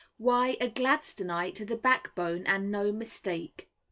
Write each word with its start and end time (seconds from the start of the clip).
_Why 0.17 0.57
a 0.59 0.67
Gladstonite 0.67 1.53
to 1.57 1.65
the 1.65 1.75
backbone, 1.75 2.41
and 2.47 2.71
no 2.71 2.91
mistake. 2.91 3.69